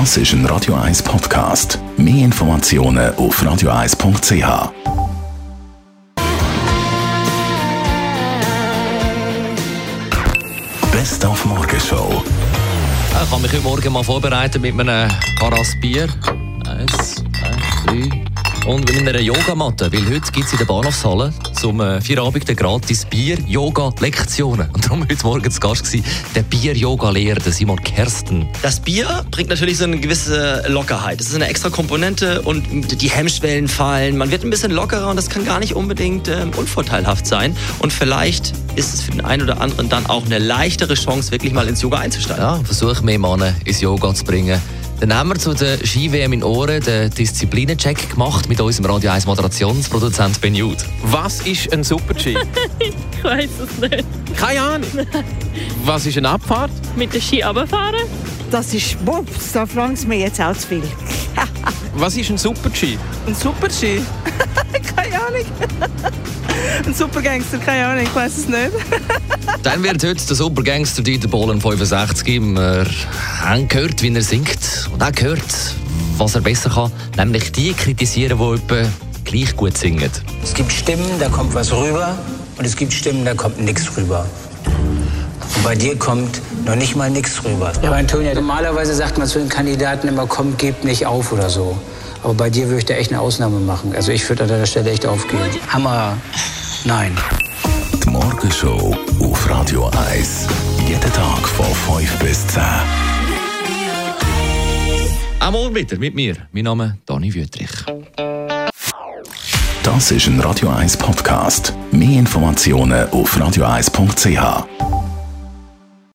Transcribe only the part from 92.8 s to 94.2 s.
da echt eine Ausnahme machen. Also